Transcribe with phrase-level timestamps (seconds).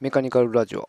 [0.00, 0.88] メカニカルラジオ。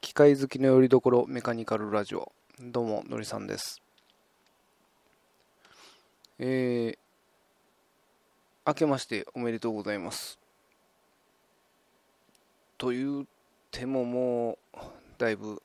[0.00, 2.32] 機械好きのよりどころメカニカルラジオ。
[2.58, 3.80] どうものりさんです。
[6.40, 6.98] えー、
[8.66, 10.40] 明けましておめでとうございます。
[12.76, 13.24] と言っ
[13.70, 14.78] てももう
[15.16, 15.62] だいぶ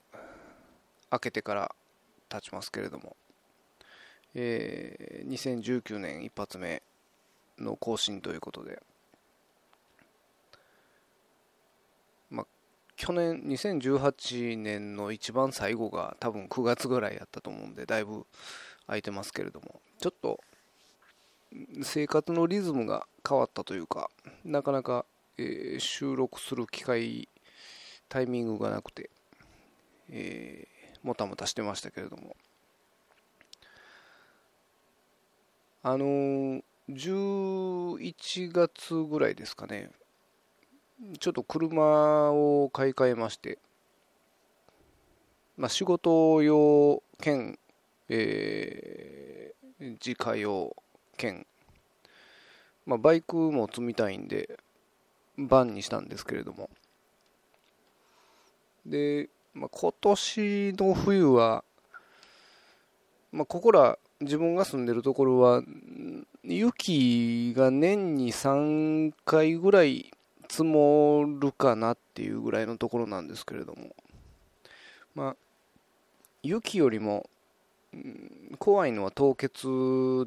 [1.11, 1.75] 明けてから
[2.29, 3.15] 経ちますけれども。
[4.35, 6.83] えー、2019年一発目
[7.57, 8.79] の更新ということで。
[12.95, 18.25] 去年2018年の一番最後が多分9月ぐらいやったと思うんでだいぶ
[18.87, 19.81] 空いてますけれども。
[19.99, 20.39] ちょっと
[21.83, 24.09] 生活のリズムが変わったというか
[24.43, 25.05] なかなか、
[25.37, 27.29] えー、収録する機会
[28.09, 29.09] タイミングがなくて、
[30.09, 32.35] えー、もたもたしてましたけれども。
[35.81, 39.91] あのー、11月ぐらいですかね。
[41.19, 43.59] ちょっと車を買い替えまして、
[45.57, 47.59] まあ、仕事用兼、
[48.09, 50.75] えー、自家用
[51.17, 51.45] 兼、
[52.85, 54.57] まあ、バイクも積みたいんで、
[55.37, 56.69] バンにしたんですけれども。
[58.85, 61.63] で、まあ、今年の冬は、
[63.31, 65.61] まあ、ここら自分が住んでるところは
[66.43, 70.11] 雪が年に3回ぐらい
[70.47, 73.95] 積もるかなっていうぐらいのところなんですけれども、
[75.13, 75.35] まあ、
[76.43, 77.29] 雪よりも、
[78.59, 79.67] 怖いのは凍結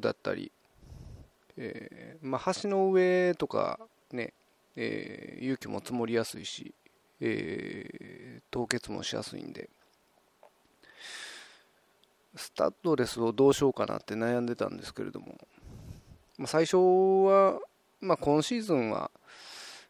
[0.01, 0.51] だったり、
[1.57, 3.79] えー、まあ、橋の上とか
[4.11, 4.33] ね、
[4.75, 6.73] えー、雪も積もりやすいし、
[7.21, 9.69] えー、凍結もしやすいんで、
[12.35, 15.37] スタッドレスをどうしようかなって悩んでたんですけれども、
[16.37, 17.59] まあ、最初は、
[17.99, 19.11] まあ、今シーズンは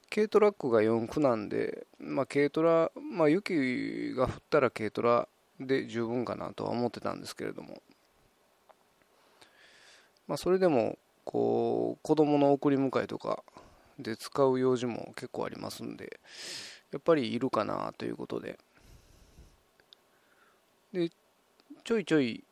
[0.09, 5.27] 軽トラックが4区なんで、まあ、軽トラ、まあ、雪が降ったら軽トラ
[5.59, 7.81] で十分かなとは思ってたんですけれども、
[10.27, 13.43] まあ、それでもこう子供の送り迎えとか
[13.99, 16.19] で使う用事も結構ありますんで
[16.91, 18.57] やっぱりいるかなということで。
[20.91, 21.11] で
[21.83, 22.43] ちょいちょい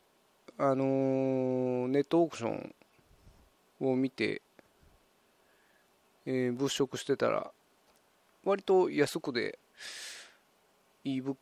[0.60, 2.74] あの、ネットオークション
[3.80, 4.42] を見て
[6.28, 7.50] えー、物色してたら
[8.44, 9.58] 割と安くで
[11.06, 11.38] いい物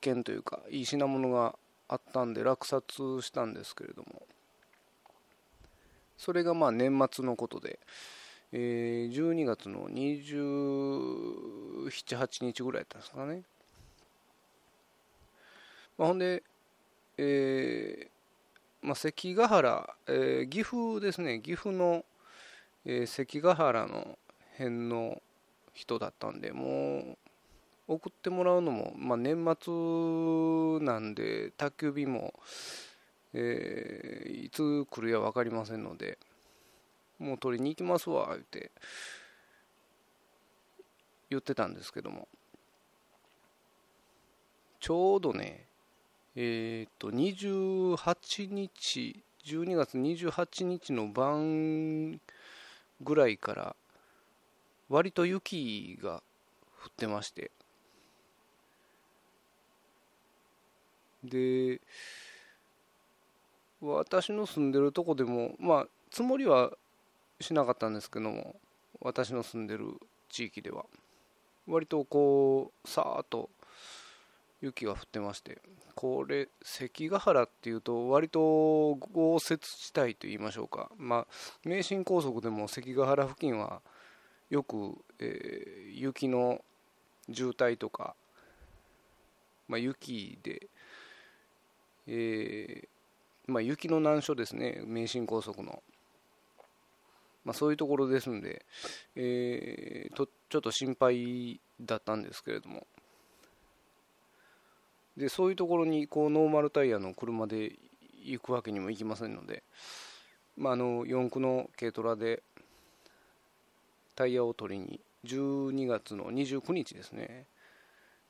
[0.00, 1.54] 件というかいい品物が
[1.88, 4.22] あったんで落札したんですけれども。
[6.16, 7.78] それがまあ年末のことで、
[8.52, 13.42] えー、12月の278日ぐらいだったんですかね、
[15.98, 16.42] まあ、ほんで、
[17.18, 21.40] えーまあ、関ヶ原、えー、岐阜ですね。
[21.40, 22.04] 岐阜の
[22.84, 24.18] えー、関ヶ原の
[24.58, 25.22] 辺の
[25.72, 27.16] 人だったんでも
[27.88, 32.34] う送ってもらうのも、まあ、年末なんで宅急便も、
[33.32, 36.18] えー、いつ来るや分かりませんので
[37.18, 38.70] もう取りに行きますわ言って
[41.30, 42.28] 言ってたんですけども。
[44.84, 45.64] ちょうどね
[46.36, 52.20] えっ、と28日12月28日の晩
[53.00, 53.76] ぐらいから
[54.88, 56.22] 割と雪が
[56.82, 57.50] 降ってまして。
[61.24, 61.80] で
[63.80, 66.72] 私の住んでるとこでもまあ積もりは
[67.40, 68.56] しなかったんですけども
[69.00, 69.94] 私の住んでる
[70.28, 70.84] 地域では。
[71.66, 73.48] 割とこうさーっと
[74.64, 75.58] 雪が降ってまして
[75.94, 78.40] これ関ヶ原っていうと割と
[78.94, 80.90] 豪雪地帯と言いましょうか。
[80.98, 81.26] まあ
[81.64, 83.80] 名神高速でも関ヶ原付近は
[84.50, 86.62] よく、えー、雪の
[87.32, 88.14] 渋滞とか、
[89.68, 90.68] まあ、雪で、
[92.06, 95.82] えー、まあ、雪の難所ですね名神高速の、
[97.44, 98.64] まあ、そういうところですんで、
[99.16, 102.86] えー、とちょっと心配だったんですけれども。
[105.16, 107.72] でそういうところにこうノーマルタイヤの車で
[108.24, 109.62] 行くわけにもいきませんので、
[110.56, 112.42] まあ、あの四駆の軽トラで
[114.16, 117.46] タイヤを取りに12月の29日ですね、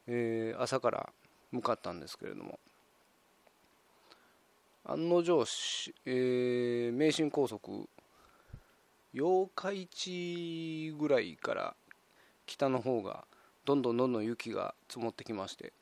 [0.06, 1.12] えー、朝から
[1.52, 2.58] 向かったんですけれども
[4.84, 5.44] 案の定、
[6.04, 7.88] えー、名神高速
[9.14, 11.74] 八日市ぐらいから
[12.46, 13.24] 北の方が
[13.64, 15.72] どんどんどんどん雪が積もってきまして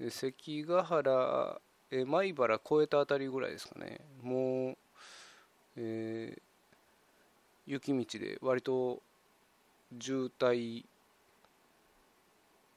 [0.00, 1.60] で関ヶ原
[1.90, 4.00] え米原越えたあたりぐらいですかね。
[4.22, 4.76] もう、
[5.76, 6.40] えー、
[7.66, 9.02] 雪道で割と
[10.00, 10.84] 渋滞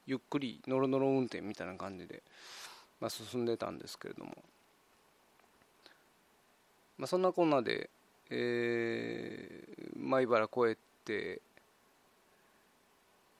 [0.06, 2.22] ゆっくりノロノロ運転みたいな感じで、
[3.00, 4.34] まあ、進んでたんですけれども、
[6.98, 7.88] まあ、そんなこんなで、
[8.30, 11.40] えー、米原越えて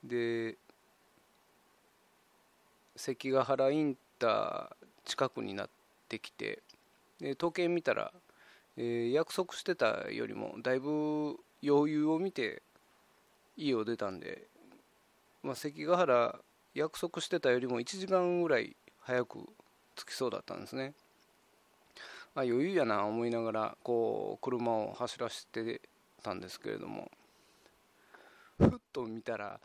[0.05, 0.57] で
[2.97, 4.69] 関ヶ原インター
[5.05, 5.69] 近くになっ
[6.09, 6.61] てきて
[7.21, 8.13] で時計見たら、
[8.77, 12.63] えー、約束してたよりもだいぶ余裕を見て
[13.57, 14.43] 家を出たんで、
[15.43, 16.39] まあ、関ヶ原
[16.75, 19.39] 約束してたよりも1時間ぐらい早く
[19.95, 20.93] 着きそうだったんですね。
[22.37, 25.81] あ余裕やな思いながらこう車を走らせて
[26.23, 27.09] たんですけれども
[28.59, 29.61] ふっと見たら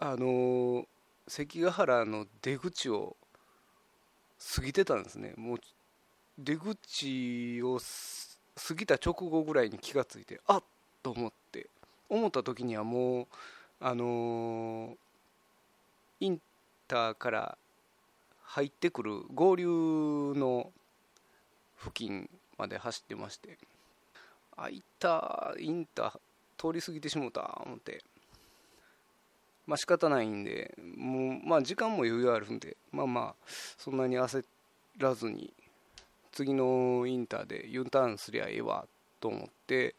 [0.00, 0.84] あの
[1.28, 3.16] 関ヶ原の出口を
[4.56, 5.34] 過ぎてたんですね。
[5.36, 5.58] もう
[6.38, 7.80] 出口を
[8.68, 10.62] 過ぎた直後ぐらいに気がついてあっ
[11.02, 11.68] と思って。
[12.08, 13.26] 思った時にはもう
[13.80, 14.96] あのー、
[16.20, 16.40] イン
[16.86, 17.58] ターから
[18.42, 20.70] 入ってくる合流の
[21.78, 23.58] 付近まで走ってまして
[24.56, 26.12] あいたインター
[26.56, 28.02] 通り過ぎてしもた思って。
[29.66, 33.46] まあ仕方ないんでもうまあ時間も余裕あるんでまあまあ
[33.78, 34.44] そんなに焦
[34.98, 35.52] らずに
[36.32, 38.86] 次のインターで U ターンすりゃええわ
[39.20, 39.94] と思って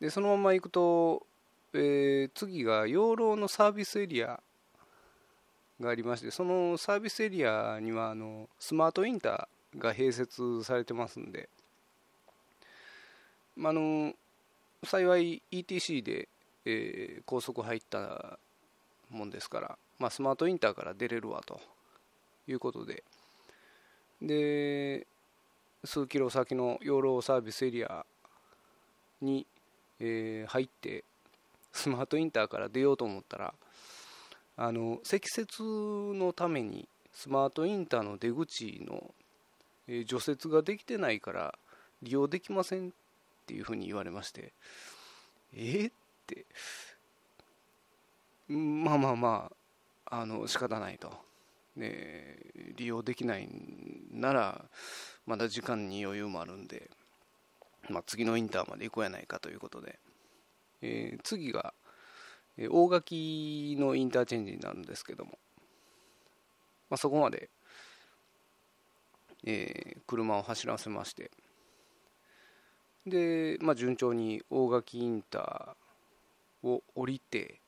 [0.00, 1.26] でそのまま行くと、
[1.72, 4.40] えー、次が養老のサービスエリア
[5.80, 11.48] がありましてそのサービスエリアにはあのスマートインターが併設されてますんで、
[13.56, 14.12] まあの
[14.84, 16.28] 幸い ETC で
[16.64, 18.38] えー、高速入った
[19.10, 21.60] もんですから、まあ、スマートインターから出れるわと
[22.46, 23.02] いうことで。
[24.22, 25.06] で
[25.84, 28.06] 数キロ先の養老サービスエリア
[29.20, 29.46] に、
[30.00, 31.04] えー、入って
[31.72, 33.54] スマートインターから出ようと思ったら
[34.56, 39.12] あの積雪のためにスマートインターの出口の、
[39.88, 41.54] えー、除雪ができてないから
[42.02, 42.90] 利用できませんっ
[43.46, 44.52] ていうふうに言われまして
[45.54, 45.92] えー、っ
[46.26, 46.46] て。
[48.48, 49.50] まあまあま
[50.06, 51.12] ああの仕方ないと、
[51.76, 52.36] ね、
[52.76, 53.48] 利用できない
[54.12, 54.64] なら
[55.26, 56.90] まだ時間に余裕もあるんで、
[57.88, 59.98] まあ、次のインターまで行こうやないかということで、
[60.82, 61.72] えー、次が
[62.70, 65.38] 大垣のインターチェンジになるんですけども、
[66.90, 67.48] まあ、そこまで、
[69.44, 71.30] えー、車を走らせまして。
[73.06, 75.83] で、まあ、順調に大垣インター
[76.64, 77.60] を降りて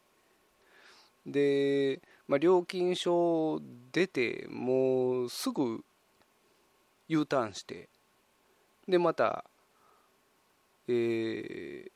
[1.26, 3.60] で、まあ、料金所
[3.92, 5.84] 出てもうすぐ
[7.08, 7.88] U ターンして
[8.88, 9.44] でまた、
[10.88, 11.90] えー、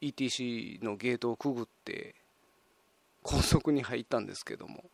[0.00, 2.14] ETC のゲートをくぐって
[3.22, 4.84] 高速に入ったんですけども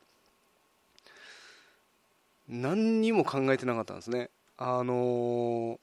[2.48, 4.28] 何にも考えてなかったんですね。
[4.58, 5.78] あのー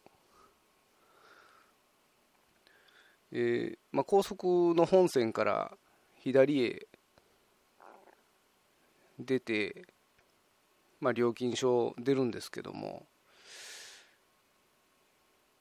[3.33, 5.71] えー、まあ、高速の本線から
[6.19, 6.87] 左へ
[9.19, 9.85] 出て、
[10.99, 13.07] まあ、料金所出るんですけども、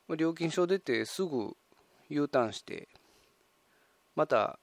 [0.08, 1.56] まあ、料金所出てすぐ
[2.08, 2.88] U ターンして
[4.16, 4.58] また、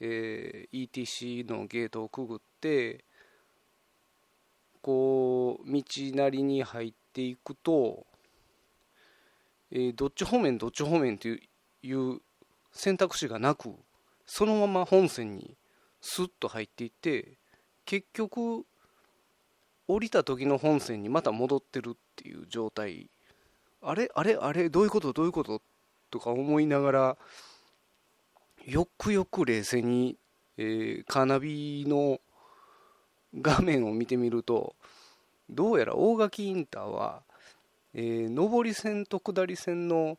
[0.00, 3.04] えー、ETC のゲートをくぐって
[4.82, 5.82] こう道
[6.14, 8.06] なりに入っていくと、
[9.70, 11.40] えー、どっち方面どっち方面って
[11.82, 12.20] いう
[12.72, 13.74] 選択肢がなく
[14.26, 15.56] そのまま本線に
[16.00, 17.34] スッと入っていって
[17.84, 18.64] 結局
[19.88, 23.10] 降りた時の本線にまた戻ってるっていう状態。
[23.82, 24.08] あれ？
[24.14, 24.36] あれ？
[24.36, 24.68] あれ？
[24.68, 25.12] どういうこと？
[25.12, 25.60] どういうこと？
[26.10, 27.16] とか思いながら
[28.66, 30.16] よくよく冷静に、
[30.58, 32.20] えー、カーナビの
[33.40, 34.74] 画面を見てみると
[35.48, 37.22] どうやら大垣インターは、
[37.94, 40.18] えー、上り線と下り線の、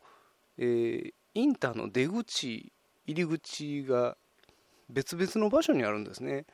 [0.58, 2.72] えー、インターの出口
[3.06, 4.16] 入り口が
[4.88, 6.44] 別々の場所にあるんですね。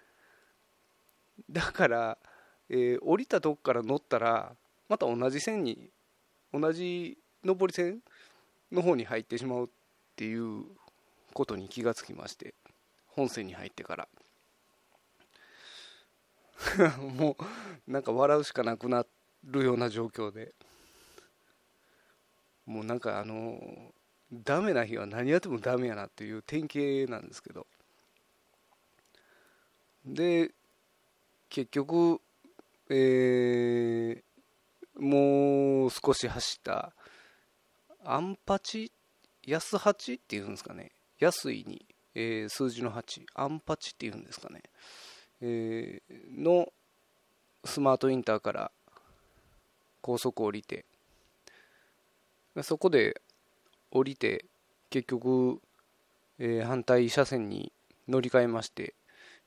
[1.51, 2.19] だから、
[2.69, 4.53] えー、降りたとこから乗ったら
[4.89, 5.91] また同じ線に
[6.53, 8.01] 同じ上り線
[8.73, 9.69] の方に入ってしまうっ
[10.17, 10.65] ていう
[11.33, 12.55] ことに気がつきまして
[13.07, 14.09] 本線に入ってから。
[16.99, 17.37] も
[17.87, 19.07] うなんか笑うしかなくな
[19.45, 20.55] るような状況で。
[22.67, 23.95] もうなんかあの
[24.33, 27.67] ダメな日は何やってもダメやなっていう典型なんですけど。
[30.05, 30.51] で
[31.49, 32.21] 結局
[32.91, 36.93] えー、もう少し走った
[38.05, 38.91] アンパチ？
[39.45, 40.93] 安八っていうんですかね。
[41.19, 44.63] 安いに、えー、数字の8アンパチっていうんですかね、
[45.41, 46.73] えー、の
[47.65, 48.71] スマートインターから
[50.01, 50.85] 高速降りて
[52.63, 53.21] そこで
[53.91, 54.45] 降りて
[54.91, 55.61] 結局、
[56.39, 57.73] えー、反対車線に
[58.09, 58.95] 乗り換えまして、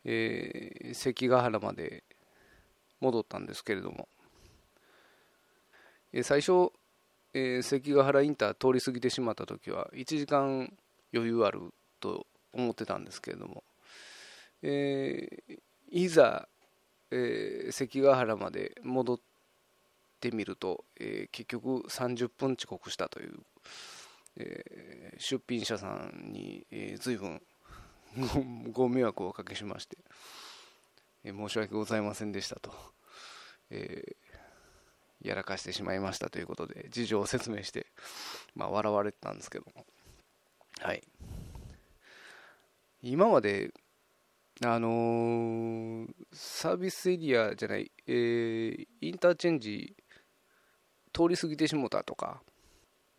[0.05, 2.03] えー、関ヶ原まで
[2.99, 4.07] 戻ったんですけれども、
[6.13, 6.71] えー、最初、
[7.33, 10.71] え、関ヶ原インター通り過ぎてしまった時は1時間
[11.13, 13.63] 余裕あると思ってたんですけれども、
[14.61, 15.27] え、
[15.89, 16.47] いざ、
[17.09, 19.19] え、関ヶ原まで戻っ
[20.19, 23.39] てみると、え、結局30分遅刻したという、
[24.37, 27.41] えー、出品者さんに、えー、随分
[28.71, 29.97] ご迷惑をおかけしまして、
[31.23, 32.73] えー、申し訳ございませんでしたと、
[33.69, 37.87] えー、やらかしてしまいましたということで事情を説明して、
[38.55, 39.85] まあ、笑われてたんですけども。
[40.79, 41.03] はい。
[43.03, 43.73] 今まで
[44.63, 49.95] あのー、サービスエリアじゃない、えー、インターチェンジ
[51.11, 52.43] 通り過ぎてしもたとか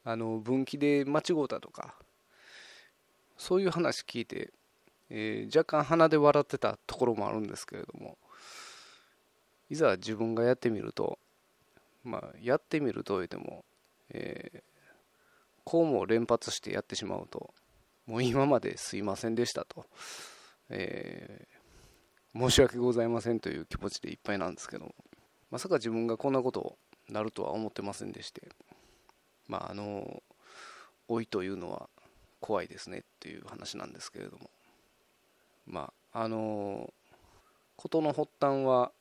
[0.05, 1.95] あの分岐で間違うたとか
[3.37, 4.53] そういう話聞いて、
[5.11, 8.17] えー、若干鼻で笑ってたところもあるんですけれども
[9.71, 11.19] いざ自分がやってみると
[12.05, 13.65] まあやってみると言っても、
[14.11, 14.61] えー、
[15.65, 17.55] こうも連発してやってしまうと
[18.07, 19.87] もう今まですいませんでしたと、
[20.69, 24.95] えー、申し訳ございませんという気持ちでいっぱいなんですけど
[25.51, 26.77] まさか自分がこんなこと
[27.09, 28.43] になるとは思ってませんでして
[29.49, 30.23] まああの
[31.09, 31.89] 老いというのは
[32.41, 34.51] 怖いですねっていう話なんですけれども。
[35.67, 36.93] まああの
[37.77, 38.93] 事の発端は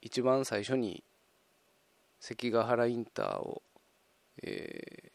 [0.00, 1.02] 一番最初に
[2.20, 3.62] 関ヶ原インターを、
[4.42, 5.10] え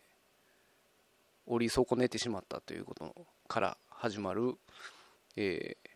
[1.48, 3.14] ー、降り損ねてしまったということ
[3.48, 4.56] から始まる、
[5.36, 5.90] えー、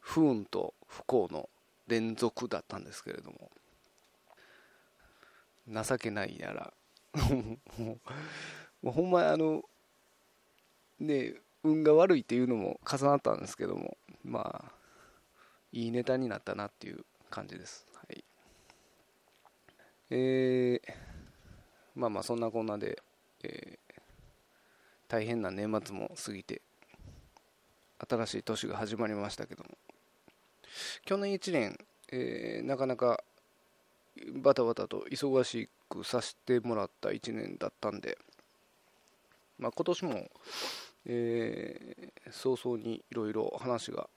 [0.00, 1.48] 不運と不幸の
[1.86, 3.50] 連続だったんですけれども。
[5.70, 6.72] 情けないやら
[7.14, 7.98] も
[8.84, 9.62] うほんまあの
[11.00, 11.34] ね
[11.64, 14.72] 運が悪いっていうのも重なったんですけどもまあ
[15.72, 18.24] いいネタになったなっていう感じです、はい、
[20.10, 20.80] えー、
[21.94, 23.02] まあまあそんなこんなで、
[23.42, 23.88] えー
[25.08, 26.60] 大変な年末も過ぎて
[28.08, 29.70] 新しい年が始まりましたけども。
[31.06, 31.78] 去年1年、
[32.12, 33.24] えー、なかなか
[34.34, 38.18] バタバタと忙しいくさせてもらった1年だったんで、
[39.58, 40.30] まあ、今年も、
[41.06, 44.08] えー、早々にいろいろ話が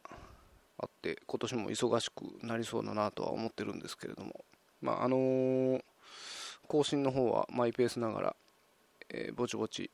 [0.78, 4.46] あって今年も忙しくなりそうだなとは思ってるんですけれども、
[4.82, 5.82] まああのー、
[6.68, 8.36] 更新の方はマイペースながら、
[9.10, 9.92] えー、ぼちぼち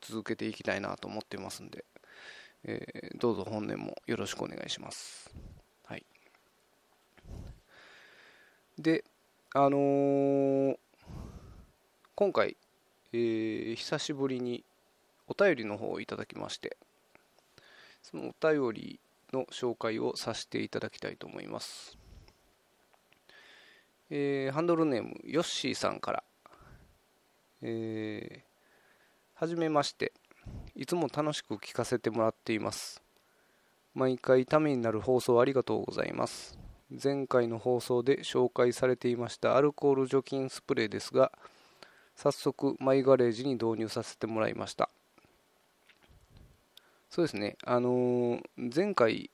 [0.00, 1.84] 続けていきたいなと思ってますんで、
[2.64, 5.30] えー、どうぞ本年もよろしくお願いします。
[5.84, 6.04] はい。
[8.78, 9.04] で、
[9.52, 10.76] あのー、
[12.14, 12.56] 今回、
[13.12, 14.64] えー、久しぶりに
[15.26, 16.76] お便りの方をいただきまして、
[18.02, 19.00] そのお便り
[19.32, 21.98] の紹介をさせていただきたいと思います。
[24.10, 26.24] えー、ハンドルネーム、ヨッシーさんから、
[27.62, 30.12] えー、はじめまして。
[30.76, 33.02] いつも楽しく聞かせてもらっています。
[33.94, 36.69] 毎回ためになる放送ありがとうございます。
[36.90, 41.30] 前回の放送で紹介されていましたアルコール除菌スプレーですが、
[42.16, 44.90] 早速マイガレージに導入させてもらいました。
[47.08, 48.40] そうですね、あのー、
[48.74, 49.30] 前回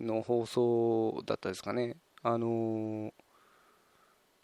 [0.00, 3.12] の放送だったですかね、あのー、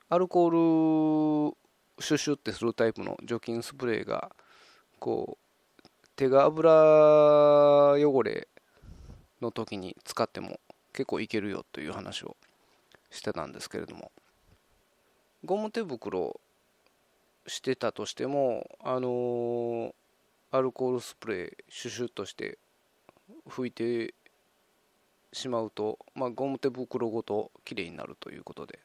[0.09, 1.57] アルコール
[2.01, 4.31] シュシュってするタイプの除菌スプレーが
[4.99, 5.39] こ
[5.83, 6.71] う手が油
[8.09, 8.49] 汚れ
[9.41, 10.59] の時に使っても
[10.93, 12.37] 結構いけるよという話を
[13.17, 14.13] してたんですけれども。
[15.45, 16.41] ゴム手袋
[17.47, 19.95] してたとしてもあの、
[20.51, 22.59] アルコールスプレーシュシュッとして
[23.49, 24.15] 拭いて
[25.33, 28.79] しまうと、まあ、ゴム手袋ごときれいになるということで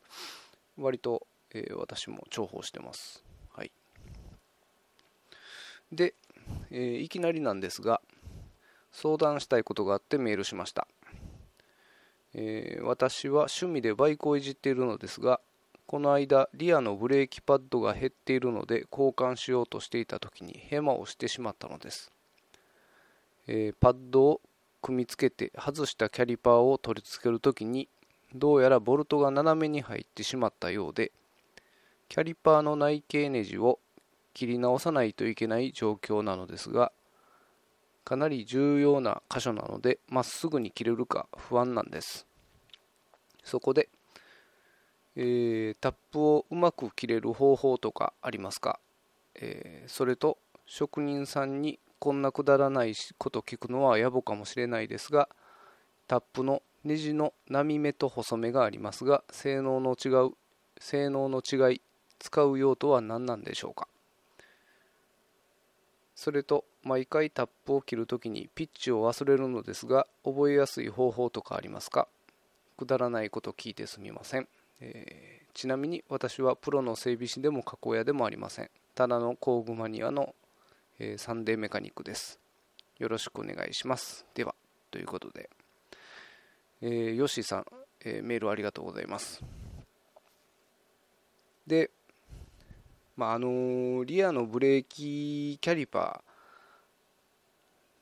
[0.77, 3.23] 割と、えー、私も重宝してます。
[3.55, 3.71] はい。
[5.91, 6.13] で、
[6.71, 8.01] えー、いきなりなんですが、
[8.91, 10.88] 相談したいことがあってメールしました。
[12.33, 15.39] えー、私は趣味でバイクをいじっているのですが、
[15.85, 22.11] この間、リアのブレーキパッドが減っているので交換しようとしていた時にヘマをしてしまったのです。
[23.47, 24.41] えー、パッドを
[24.81, 27.88] 組み付けて外したキャリパーを取り付ける時に
[28.33, 31.11] どうやらボルトが斜めに入ってしまったようで
[32.09, 33.79] キャリパーの内径ネジを
[34.33, 36.91] 切り直さないといけない状況なのですが
[38.03, 42.25] かなり重要な箇所なのでまっすぐに切れるか不安なんです。
[43.43, 43.89] そこで、
[45.15, 48.79] えー、タップをうまく切れる方法とかありますか、
[49.36, 55.29] えー、それと職人さんにこんなくだらないこと聞くのは野暮かもしれないですが
[56.08, 60.31] タップのネジの波目と細目がありますが性能の違う
[60.79, 61.81] 性能の違い
[62.20, 63.88] 使う用途は何なんでしょうか？
[66.15, 72.07] それと毎回タップを切るときにピッチを忘れるのですが覚えやすい方法とかありますか？
[72.77, 74.47] くだらないこと聞いてすみません、
[74.79, 78.69] えー、ちなみに私はプロの整備士でも加工屋でもありません。
[78.95, 80.33] ただの工具マニアの、
[81.00, 82.39] えー、サンデーメカニックです。
[82.97, 84.25] よろしくお願いします。
[84.33, 84.55] では
[84.89, 85.50] ということで、
[86.81, 87.65] えー、ヨッシーさん、
[88.03, 89.43] えー、メールありがとうございます。
[91.67, 91.91] で
[93.15, 96.30] まああのリアのブレーキキャリパー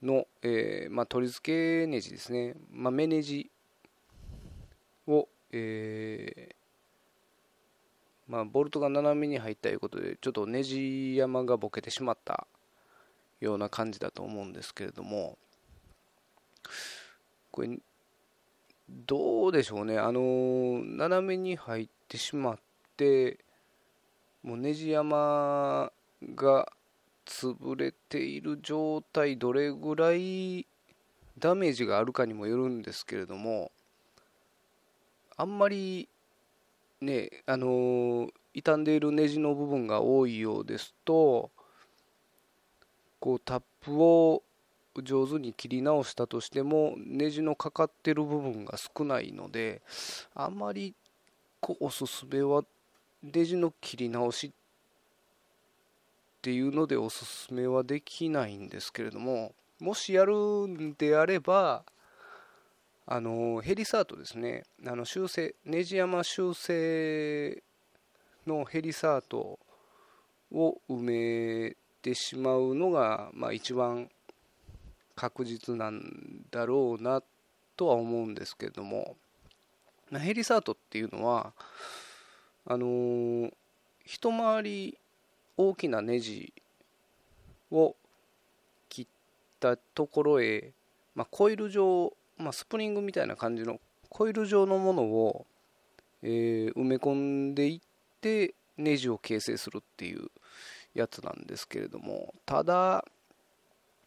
[0.04, 3.50] の、えーまあ、取り付けネジですね、まあ、目ネジ
[5.08, 6.56] を、えー
[8.28, 12.48] まあ、ボルトが斜めに入ったということでちょっとネジ山がボケてしまった
[13.42, 15.38] ような感じだと思うんですけれども
[17.52, 17.70] これ
[18.90, 20.00] どうでしょうね。
[20.00, 22.60] あの斜めに入ってしまっ
[22.98, 23.40] て
[24.44, 25.92] もうネジ山
[26.36, 26.72] が
[27.30, 30.66] 潰れている状態どれぐらい
[31.38, 33.72] ダメージがあるかにもよるんですけれども
[35.38, 36.10] あんまり
[37.02, 41.52] ねあの傷んでいるネジの部分が多いようですと
[43.20, 44.42] こうタップを
[45.04, 49.82] 上手に切り直したとしてもネジのかかってる部分が少ないので
[50.34, 50.96] あんまり
[51.62, 52.64] こうおすすめは
[53.24, 54.59] レジの切り直しっ
[56.40, 61.84] っていうのでおすすめはできないんですけれどももしやるんであれば
[63.06, 64.64] あのヘリサートですね。
[64.86, 67.62] あの修正ネジ山修正
[68.46, 69.60] のヘリサート
[70.52, 71.02] を埋
[71.70, 74.10] めてしまうのが、まあ、一番
[75.16, 77.22] 確実なんだろうな
[77.76, 79.18] とは思うんですけれども
[80.18, 81.54] ヘリサートっていうのは
[82.72, 83.50] あの、
[84.06, 84.99] 一回り
[85.62, 86.54] 大きなネジ
[87.70, 87.94] を
[88.88, 89.08] 切っ
[89.60, 90.72] たところへ、
[91.16, 95.46] まあ、コイル状、まあ、スプリングみたいな感じのコイル状のものを、
[96.24, 97.80] えー、埋め込んでいっ
[98.22, 100.32] てネジを形成するっていう
[100.94, 102.34] やつなんですけれども。
[102.46, 103.04] ただ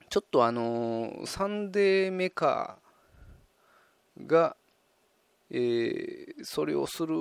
[0.08, 4.56] ちょっとあのー、サンデーメカーが、
[5.50, 7.14] えー、それをする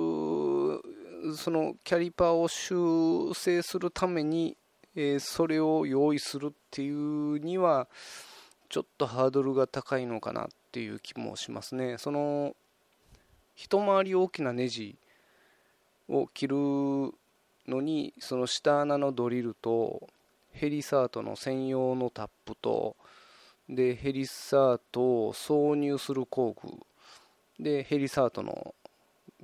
[1.36, 4.56] そのキャリパーを修正するために、
[4.94, 7.88] えー、それを用意するっていうには
[8.68, 11.96] ちょっとハードルが高いのかなっていう気もしますね。
[11.98, 12.56] その
[13.54, 14.96] 一回り大きなネジ
[16.08, 16.56] を切る
[17.68, 20.08] のにその下穴のドリルと
[20.50, 22.96] ヘリサートの専用のタップと
[23.68, 26.54] でヘリサートを挿入する工
[27.58, 28.74] 具でヘリサートの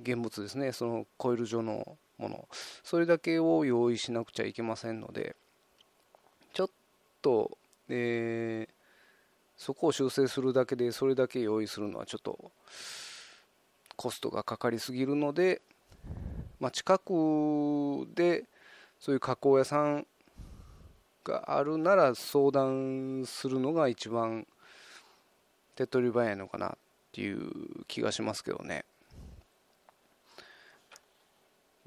[0.01, 0.71] 現物ですね。
[0.71, 2.47] そのコイル状のもの。
[2.83, 5.35] それだけを用意しなくちゃいけませんので。
[6.53, 6.69] ちょっ
[7.21, 7.57] と、
[7.89, 8.73] えー、
[9.57, 12.51] そこを修正するだけでそれだけ用意するのはちょっと
[13.95, 15.61] コストがかかりすぎるので、
[16.59, 17.11] まあ、近く
[18.15, 18.45] で
[18.99, 20.07] そういう加工屋さん
[21.25, 24.47] があるなら相談するのが一番
[25.75, 26.77] 手っ取り早いのかなっ
[27.11, 27.51] ていう
[27.87, 28.85] 気がしますけどね。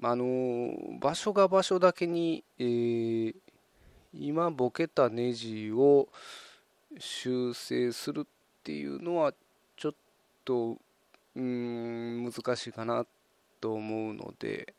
[0.05, 3.35] あの場所が場所だけに、えー、
[4.13, 6.09] 今ボケたネジを
[6.99, 8.27] 修正するっ
[8.65, 9.33] ていうのは
[9.77, 9.93] ちょっ
[10.45, 10.77] と
[11.37, 13.07] うん難しいかな
[13.61, 14.75] と思うので、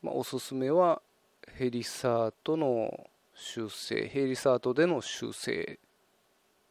[0.00, 1.02] まあ、おすすめは
[1.56, 5.88] ヘリサートの修正ヘリサートでの修正っ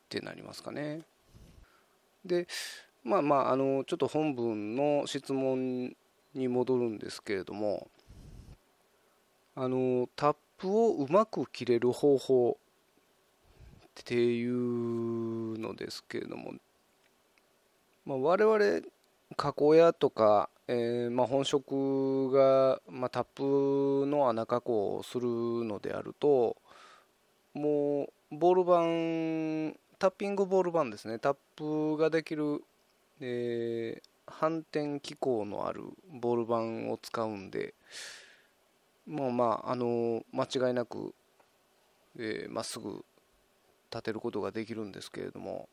[0.08, 1.02] てなりますかね。
[2.24, 2.48] で
[3.04, 5.94] まあまああのちょっと本文の質問
[6.34, 7.88] に戻るんですけれども
[9.56, 12.58] あのタップをうまく切れる方法
[14.02, 16.54] っていうのですけれども、
[18.06, 18.88] まあ、我々
[19.36, 26.58] 加工屋とか、えー、まあ、本職が、まあ、タップの穴加工をするのであると
[27.54, 31.18] もうボール板タッピングボール板ですね。
[31.18, 32.62] タップができる、
[33.22, 37.74] えー、反転機構のあるボール板を使うんで
[39.08, 41.14] もうまああの間違いなく
[42.16, 43.04] ま、えー、っすぐ
[43.92, 45.68] 立てることができるんですけれども、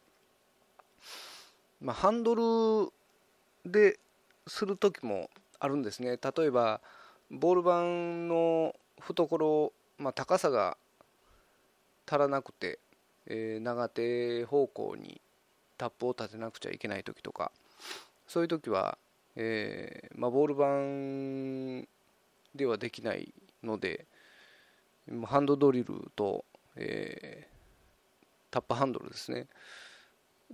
[1.81, 2.35] まあ、ハンド
[2.85, 2.93] ル
[3.65, 3.99] で
[4.47, 6.19] する時もあるんですね。
[6.19, 6.81] 例えば
[7.31, 10.77] ボール板の懐、まあ、高さが
[12.07, 12.79] 足らなくて、
[13.27, 15.21] えー、長手方向に
[15.79, 17.53] タップを立てなくちゃいけない時とか
[18.31, 18.97] そういう時は、
[19.35, 21.89] えーまあ、ボール板
[22.57, 24.07] ではできないので
[25.25, 26.45] ハンドドリルと、
[26.77, 29.49] えー、タップハンドルですね。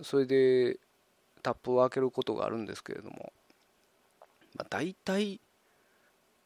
[0.01, 0.79] それで
[1.43, 3.31] タップを開けることがあるんですけれども、
[4.57, 5.39] まあ、大体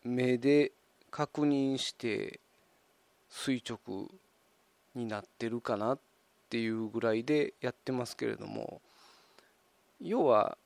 [0.03, 0.73] 目で
[1.13, 2.41] 確認して
[3.29, 4.09] 垂直
[4.97, 5.99] になってるかなっ
[6.49, 8.81] ていうぐらいでやってますけれども
[10.01, 10.59] 要は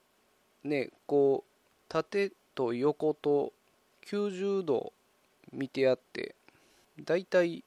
[0.64, 1.50] ねこう
[1.88, 3.53] 縦と横と
[4.07, 4.92] 90度
[5.53, 6.35] 見てやって
[7.03, 7.64] だいたい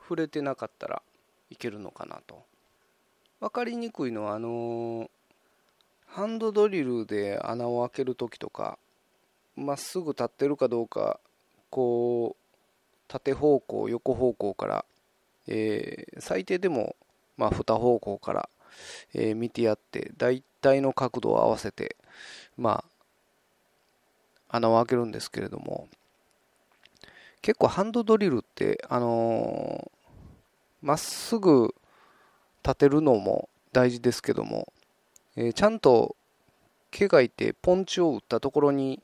[0.00, 1.02] 触れてなかったら
[1.50, 2.42] いけるのかなと。
[3.40, 5.10] 分かりにくいのはあの
[6.06, 8.78] ハンドドリルで穴を開ける時とか
[9.56, 11.20] まっすぐ立ってるかどうか
[11.70, 12.44] こう
[13.08, 14.84] 縦方向横方向から、
[15.46, 16.96] えー、最低でも
[17.36, 18.48] まあ2方向から、
[19.12, 21.96] えー、見てやって大体の角度を合わせて
[22.56, 22.84] ま
[24.50, 25.88] あ穴を開けるんですけれども
[27.42, 29.90] 結構ハンドドリルってあの
[30.80, 31.74] ま、っすぐ
[32.62, 34.72] 立てるのも大事ですけども、
[35.34, 36.14] えー、ちゃんと
[36.90, 39.02] 毛がいてポンチを打ったところに、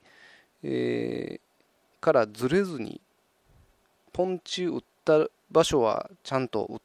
[0.62, 3.01] えー、からずれずに
[4.12, 6.79] ポンチ打った場所はちゃんと打っ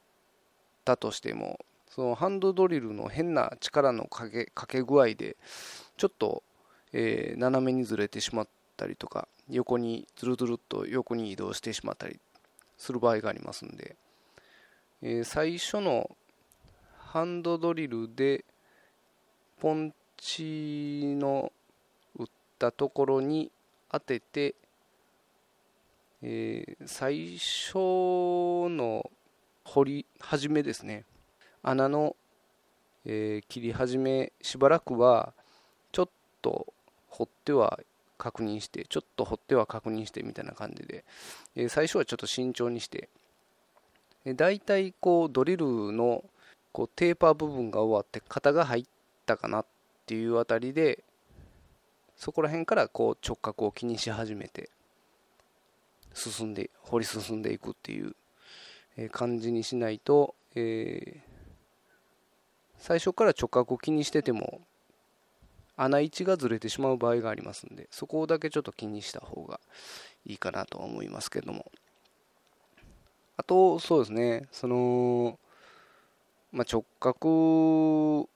[0.84, 1.58] たとしても
[1.88, 5.36] そのハンドドリルの変な力のかけかけ具合で
[5.96, 6.42] ちょっと、
[6.92, 12.18] えー、斜めにずれてしまったりとか横にずるずるっと横に移動してしまったり
[12.76, 13.96] する場合がありますんで、
[15.02, 16.10] えー、最初の
[16.98, 18.44] ハンドドリルで
[19.58, 21.52] ポンチの
[22.18, 22.26] 打っ
[22.58, 23.50] たところに
[23.90, 24.54] 当てて、
[26.22, 29.10] えー、最初の
[29.64, 31.04] 掘り始めですね。
[31.62, 32.16] 穴の、
[33.04, 35.32] えー、切り始めしばらくは
[36.46, 36.72] と
[37.08, 37.80] 掘っては
[38.18, 41.04] 確認してちょっと掘っては確認してみたいな感じで、
[41.56, 43.08] え最初はちょっと慎重にして。
[44.24, 46.24] で大体こうドリルの
[46.72, 48.84] こうテーパー部分が終わって型が入っ
[49.24, 49.66] たかなっ
[50.06, 51.04] ていうあたりで
[52.16, 54.70] そこら辺からこう直角を気にし始めて
[56.12, 58.16] 進んで掘り進んでいくっていう
[59.12, 61.20] 感じにしないと、えー、
[62.78, 64.60] 最初から直角を気にしてても
[65.76, 69.60] 穴位置がずれてしまう場合がありますんでそこだけちょっと気にした方が
[70.24, 71.70] いいかなと思いますけども。
[73.38, 74.48] あとそうですね。
[74.50, 75.38] その、
[76.52, 78.28] まあ、直角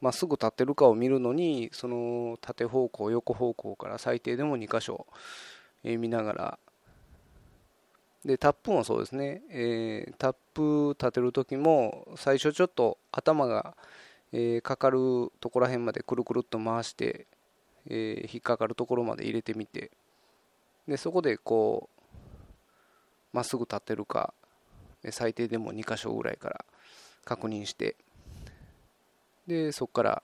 [0.00, 5.06] まっすぐ立ってるかを見るのにその縦方向横方向から最低でも2箇所、
[5.82, 6.58] え見ながら。
[8.24, 13.76] でタップもそうですね、えー、タップ立てる時も最初ちょっと頭が
[14.36, 17.28] えー、かかるところら辺までくるくるっと回して、
[17.86, 19.92] えー、引っかかるところまで入れてみて
[20.88, 22.16] でそこでこう
[23.32, 24.34] まっすぐ立てるか
[25.10, 26.64] 最低でも2箇所ぐらいから
[27.24, 27.94] 確認して
[29.46, 30.22] でそこから、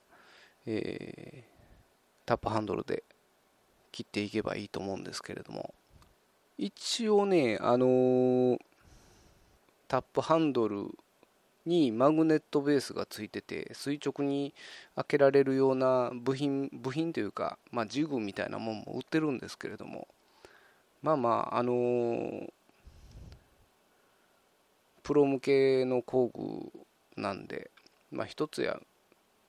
[0.66, 3.04] えー、タップハンドルで
[3.92, 5.72] 切っていけばいいと思うんですけれども
[6.58, 8.58] 一応ねあのー、
[9.86, 10.88] タップハンドル
[11.66, 14.54] にマグネットベースがついてて垂直に
[14.96, 20.08] 開けられるような部品部品というか、まあ、ジグみたいなもんも売ってるんですけれども
[21.02, 22.52] まあまああのー、
[25.02, 27.70] プロ向けの工具なんで、
[28.10, 28.78] まあ、1つや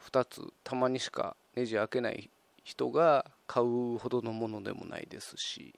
[0.09, 2.29] 2つたまにしかネジ開けない
[2.63, 5.73] 人が買うほどのものでもないですし、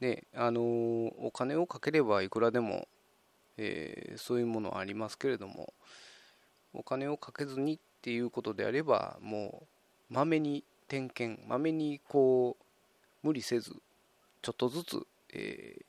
[0.00, 2.88] ねあのー、お金をかければいくらでも
[3.58, 5.72] えー、そういうものはありますけれども
[6.72, 9.66] お金をかけずにっていうことであればも
[10.10, 13.76] うまめに点検まめにこう無理せず
[14.42, 15.84] ちょっとずつ、えー、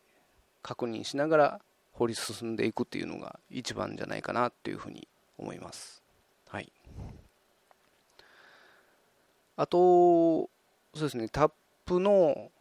[0.61, 1.61] 確認しながら
[1.93, 6.01] 掘り進んでいくっていうのが一番じゃないかなっていうふうに思います。
[6.47, 6.71] はい、
[9.57, 10.49] あとそ
[10.95, 11.51] うですねタッ
[11.85, 12.51] プの、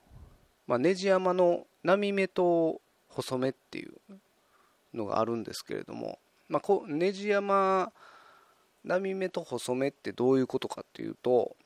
[0.67, 3.93] まあ、ネジ山の波目と細めっていう
[4.95, 7.93] のがあるんですけれども、まあ、こネジ山
[8.85, 11.57] 波目と細めってどういうことかっていうと、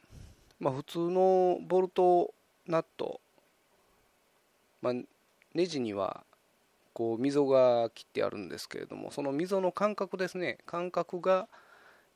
[0.60, 2.34] まあ、普通のボルト
[2.66, 3.20] ナット、
[4.82, 4.92] まあ、
[5.54, 6.24] ネジには
[6.92, 11.48] こう溝が切ってあるんですけれどもその溝の間隔ですね間隔が、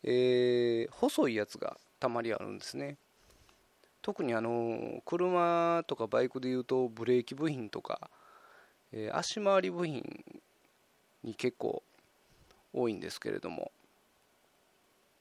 [0.02, 2.96] えー、細いやつがたまにあるんですね。
[4.02, 8.10] 特にあの車とかバイクでいうとブレーキ部品とか、
[8.92, 10.02] えー、足回り部品
[11.22, 11.82] に結構
[12.72, 13.72] 多いんですけれども、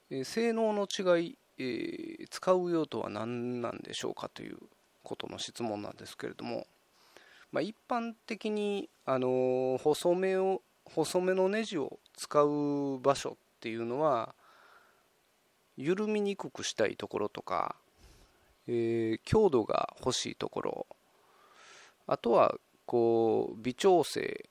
[0.10, 4.58] え、性能の違い、え、使う用途は何なんでしょうかという
[5.04, 6.68] ことの質問なんですけれども、
[7.52, 14.36] まあ、一般的に、あの細めを細めのネジを使う場所っていうのは
[15.78, 17.76] 緩みにくくしたいところとか
[18.72, 20.88] えー、強度が欲しいところ。
[22.06, 22.54] あとは
[22.86, 24.48] こう微調整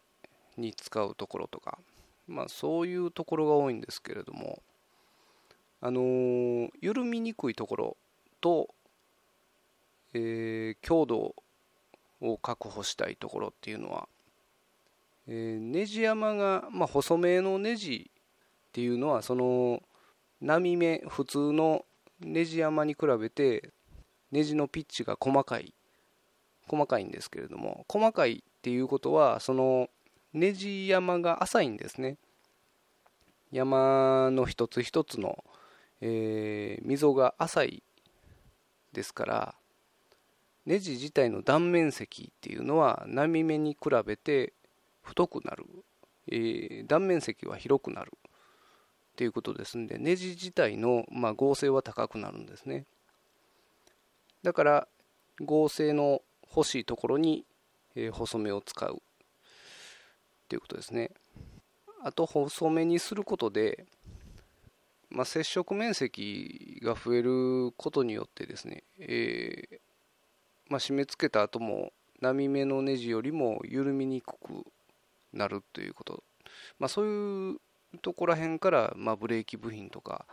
[0.58, 1.78] に使うところとか、
[2.26, 4.62] まあ、そういうところが多いんですけれども、
[5.80, 7.96] あのー、緩みにくいところ
[8.40, 8.68] と、
[10.14, 11.34] えー、強度
[12.20, 14.08] を確保したいところっていうのは、
[15.26, 18.10] えー、ネジ山が、まあ、細めのネジ
[18.68, 19.82] っていうのはその
[20.40, 21.84] 波目普通の
[22.20, 23.70] ネジ山に比べて
[24.30, 25.74] ネジのピッチが細かい
[26.66, 29.88] 細かいんですけれども細かいっていうことはその
[30.34, 32.16] ネジ山が浅いんですね。
[33.50, 35.42] 山の一つ一つの、
[36.00, 37.82] えー、溝が浅い
[38.92, 39.54] ですから
[40.66, 44.52] ネジ自体の断面積っていうのは波目に比べて
[45.00, 45.64] 太くなる、
[46.30, 48.12] えー、断面積は広くなる。
[48.22, 52.84] っていうことですんでネジ自体の、まあ、合成は高くなるんですね。
[54.44, 54.88] だから
[55.40, 56.22] 合成の
[56.54, 57.44] 欲しいところに、
[57.96, 59.02] え細めを使う。
[60.48, 61.10] っていうことですね。
[62.02, 63.84] あと細めにすることで、
[65.10, 69.78] まあ、接触面積が増えることによってですね、えー、
[70.68, 74.64] まあ、締め付けた後も波目のネジよりも緩みにくく
[75.34, 76.24] なるということ、
[76.78, 77.56] まあ、そういう
[78.00, 80.24] ところら辺から、まあ、ブレーキ部品とか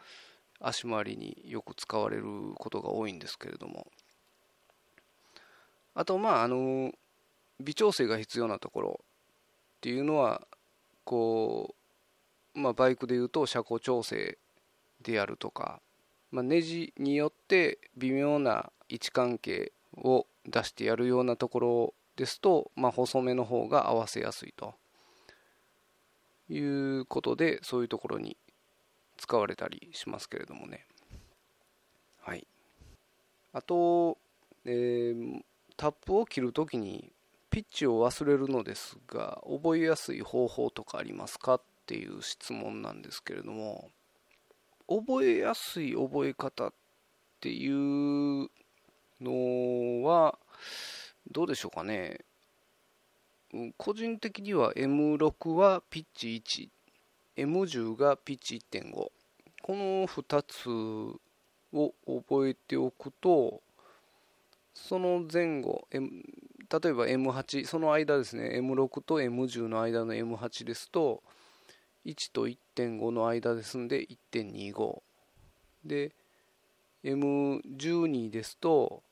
[0.61, 2.23] 足回りによく使われる
[2.55, 3.87] ことが多いんですけれども。
[5.93, 6.91] あとまああの
[7.61, 8.99] 微調整が必要なところ。
[9.85, 10.41] っていうのは
[11.03, 11.75] こ
[12.55, 14.39] う、まあ、バイクでいうと車高調整
[15.03, 15.79] であるとか、
[16.31, 24.73] まあ、ネジによって微妙な位置関係を出してやるようなところですと、まあ、細めの方が合わせやすいと。
[26.49, 28.37] いうことでそういうところに
[29.17, 30.87] 使われたりしますけれどもね。
[32.23, 32.47] はい。
[33.53, 34.17] あと、
[34.65, 35.41] えー、
[35.77, 37.11] タップを切るときに
[37.55, 43.91] ピッチを忘れるのですが覚えやすい方法とかありますかっていう質問なんですけれども
[44.89, 46.73] 覚えやすい覚え方っ
[47.39, 48.49] ていう
[49.21, 50.37] のは
[51.31, 52.19] どうでしょうかね。
[53.77, 56.43] 個人的には M6 はピッチ
[57.37, 59.11] 1M10 がピッチ1.5こ
[59.69, 60.69] の2つ
[61.71, 63.61] を覚えておくと
[64.73, 66.11] その前後、M、
[66.69, 71.21] 例えば M8 その間ですね M6 と M10 の間の M8 ですと
[72.05, 75.01] 1と1.5の間ですんで1.25
[75.83, 76.11] で
[77.03, 79.03] M12 ですと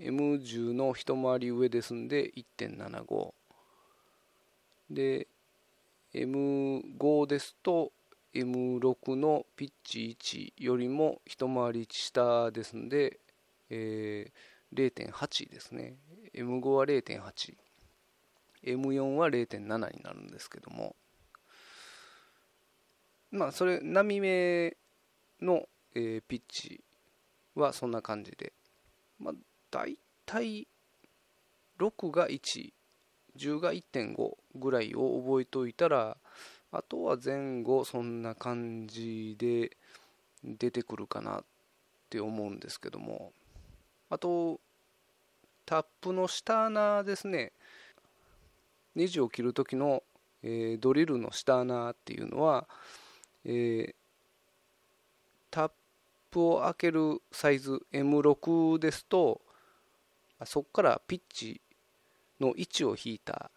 [0.00, 3.32] M10 の一回り上ですんで1.75
[4.90, 5.28] で
[6.12, 7.92] M5 ですと
[8.34, 10.16] M6 のピッチ
[10.58, 13.20] 1よりも一回り下ですんで、
[13.70, 15.96] えー0.8ですね。
[16.34, 19.68] M5 は 0.8M4 は0.7に
[20.02, 20.96] なるんですけども。
[23.30, 24.76] まあそれ波目
[25.40, 26.82] の、えー、ピッチ
[27.54, 28.52] はそんな感じで。
[29.18, 29.34] まあ
[29.70, 30.68] 大体
[31.78, 36.16] 6が110が1.5ぐらいを覚えておいたら
[36.70, 39.76] あとは前後そんな感じで
[40.44, 41.44] 出てくるかなっ
[42.10, 43.32] て思うんですけども。
[44.10, 44.60] あと
[45.66, 47.52] タップの下穴ですね。
[48.94, 50.02] ネジを切る時の、
[50.42, 52.68] えー、ドリルの下穴っていうのは、
[53.44, 53.94] えー、
[55.50, 55.70] タッ
[56.30, 59.40] プを開けるサイズ M6 ですと
[60.44, 61.60] そこからピッチ
[62.40, 63.50] の位置を引いた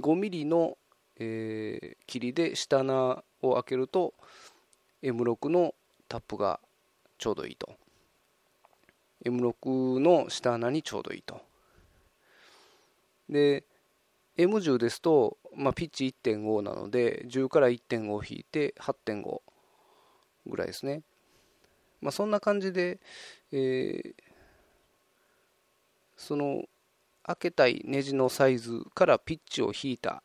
[0.00, 0.78] 5mm の、
[1.18, 4.14] えー、切りで下穴を開けると
[5.02, 5.74] M6 の
[6.08, 6.60] タップが
[7.18, 7.83] ちょうどいいと。
[9.24, 11.40] M6 の下穴にちょうどいいと。
[13.28, 13.64] で
[14.36, 19.40] M10 ですと、まあ、ピッチ1.5なので10から1.5引いて8.5
[20.46, 21.02] ぐらいですね。
[22.00, 23.00] まあ、そんな感じで、
[23.52, 24.14] えー、
[26.16, 26.64] その
[27.22, 30.22] 開けたいネジのサイズからピッチを引いた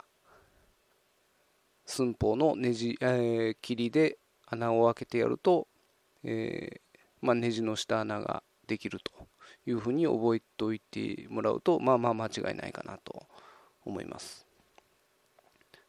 [1.86, 5.68] 寸法のネジ、えー、切りで穴を開けてやると、
[6.24, 9.12] えー、まあ、ネジの下穴ができると
[9.66, 13.26] いうふうに覚えておいてもらうとまあまあ間違いないかなと
[13.84, 14.46] 思います。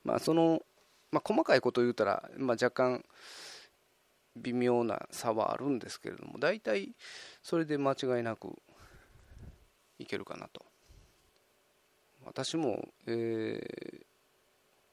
[0.03, 0.63] まあその、
[1.13, 3.05] まあ、細かいこと言うたら、まあ、若干
[4.37, 6.95] 微妙な差はあるんですけれども大体
[7.43, 8.57] それで間違いなく
[9.99, 10.65] いけるかなと
[12.25, 14.03] 私も、えー、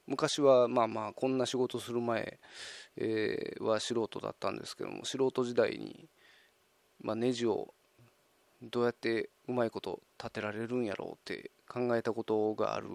[0.07, 2.39] 昔はまあまあこんな仕事する前、
[2.97, 6.09] えー、は素人だったんですけども素人時代に、
[7.01, 7.73] まあ、ネジを
[8.61, 12.87] どうやってうまいこと立てられるんやろうって考えたことがある、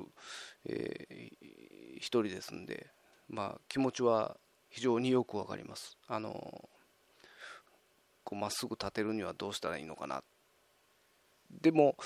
[0.66, 2.88] えー、一人ですんで、
[3.28, 4.36] まあ、気持ちは
[4.70, 5.96] 非常によくわかります。
[6.08, 6.68] あの
[8.24, 10.22] こうまっすぐ立てるにはどうしたらいいのかな。
[11.60, 11.96] でも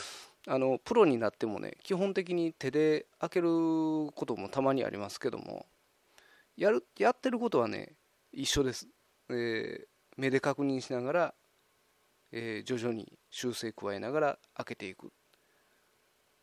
[0.48, 5.66] あのプロになってもね基本的に手で開けることもたまにありますけども
[6.56, 7.92] やるやってることはね
[8.32, 8.88] 一緒です、
[9.30, 11.34] えー、目で確認しながら、
[12.32, 15.12] えー、徐々に修正加えながら開けていく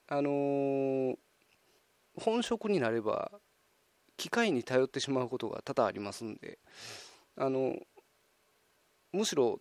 [0.08, 1.16] あのー、
[2.18, 3.32] 本職になれば
[4.16, 6.60] 機械に頼ってしまうことが多々ありますんで
[7.36, 7.76] あの
[9.12, 9.60] むしろ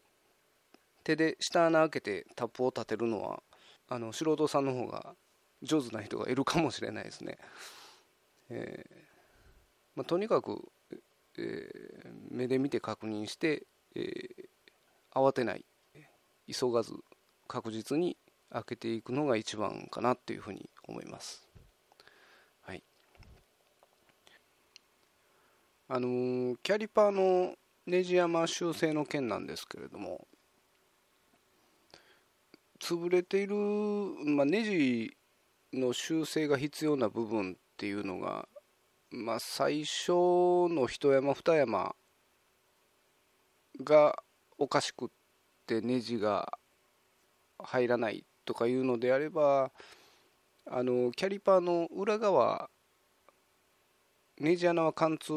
[1.05, 3.43] 手で下穴開けてタップを立てるのは
[3.89, 5.15] あの素人さんの方が
[5.63, 7.39] 上手な人がいるかもしれないですね。
[8.51, 8.97] えー
[9.95, 10.69] まあ、とにかく、
[11.39, 14.15] えー、目で見て確認して、えー、
[15.15, 15.65] 慌てない
[16.47, 16.93] 急がず
[17.53, 18.17] 確実に
[18.51, 21.47] 開けていくのが一番かなっていうふうに思います。
[22.63, 22.83] はい。
[25.87, 27.55] あのー、キャリパーの
[27.87, 30.27] ネジ山修正の件なんですけれども
[32.81, 35.15] 潰れている、まあ、ネジ
[35.75, 38.49] の修正が必要な部分っていうのが、
[39.11, 40.13] まあ、最初
[40.71, 41.95] の一山二山
[43.85, 44.23] が
[44.57, 45.09] おかしくっ
[45.67, 46.59] てネジが
[47.65, 49.71] 入らないとかいうのであれば
[50.71, 52.71] あのキャリパーの裏側
[54.39, 55.33] ネジ穴は貫通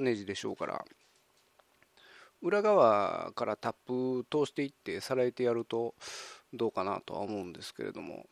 [0.00, 0.84] ネジでしょうから
[2.40, 5.94] 裏側からタップ通していってさらえてやると
[6.52, 8.26] どうかなとは思うんですけれども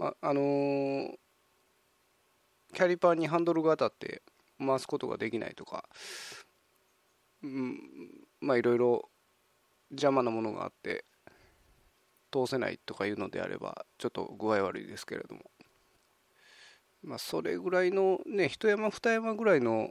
[0.00, 1.14] まああの、
[2.72, 4.22] キャリパーにハンドルが当たって
[4.58, 5.84] 回すことができないとか、
[7.42, 7.78] うん、
[8.40, 9.10] まあいろいろ
[9.90, 11.04] 邪魔なものがあって
[12.30, 15.42] 通せないとかいうのであればちょっと具合悪いですけれども。
[17.02, 19.90] まあそれぐらいのね一山二山ぐらいの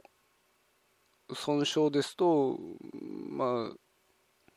[1.34, 2.58] 損傷ですと
[3.28, 3.76] まあ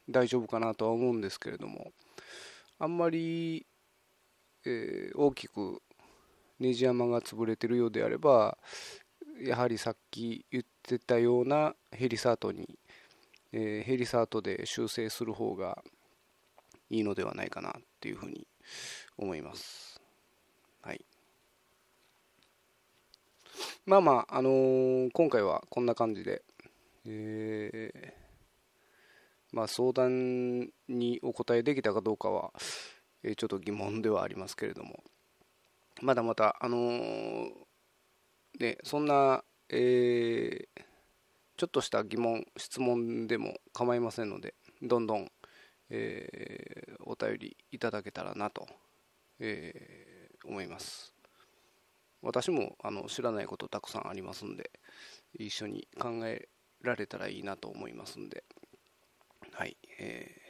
[0.10, 1.92] 大丈夫かなとは思うんですけれども。
[2.80, 3.66] あんまり、
[4.66, 5.82] えー、大きく
[6.60, 8.58] ネジ山が潰れてるようであれば
[9.42, 12.78] やはりさっき言ってたようなヘリサートに、
[13.52, 15.82] えー、ヘリサートで修正する方が
[16.90, 18.48] いいのではないかなっていうふうに
[19.18, 20.02] 思います。
[20.82, 21.06] はい。
[23.86, 26.44] まあまあ、あのー、今回はこんな感じで、
[27.06, 32.52] えー、まあ相談にお答えできたかどうかは、
[33.24, 35.04] えー、ちょっと疑問ではありますけれども、
[36.02, 37.50] まだまた、あのー、
[38.60, 40.82] ね、そんな、えー、
[41.58, 45.32] ちょっとした疑問、質問でも構いませんので、どんどん、
[45.96, 48.68] えー、お便りいただけたらなと、
[49.40, 51.14] えー、思います。
[52.24, 54.72] 私もあの知らないことたくさんありますんで
[55.38, 56.48] 一緒に考え
[56.82, 58.44] られたらいいなと思いますんで。
[59.52, 60.44] はいえー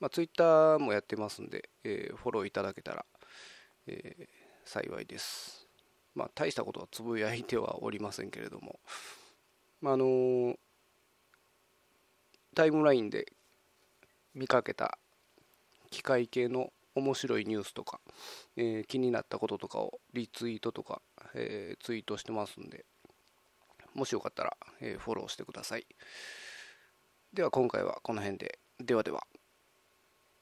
[0.00, 3.04] まあ、ツイッターもやってますんで、えー、フォローいただけたら、
[3.86, 5.68] えー、幸いです。
[6.16, 8.80] まあ大したことはつぶやいてはおりませんけれども、
[9.80, 10.56] まあ、あの、
[12.56, 13.32] タイムラインで
[14.34, 14.98] 見かけた
[15.90, 18.00] 機械系の面白いニュースとか、
[18.56, 21.00] えー、気になったこととかをリツイートとか、
[21.34, 22.84] えー、ツイートしてますんで
[23.94, 25.86] もしよかったら、えー、フォローしてください。
[27.32, 28.58] では今回はこの辺で。
[28.78, 29.26] ではでは。